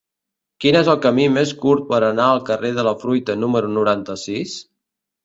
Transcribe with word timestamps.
Quin 0.63 0.77
és 0.77 0.87
el 0.93 0.95
camí 1.01 1.25
més 1.33 1.51
curt 1.65 1.85
per 1.91 1.99
anar 2.07 2.29
al 2.29 2.41
carrer 2.47 2.71
de 2.79 2.87
la 2.89 2.95
Fruita 3.05 3.37
número 3.43 3.71
noranta-sis? 3.75 4.57